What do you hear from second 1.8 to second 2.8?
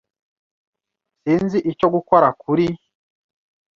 gukora kuri.